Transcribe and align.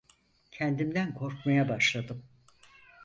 Kendimden 0.51 1.13
korkmaya 1.13 1.69
başladım. 1.69 2.25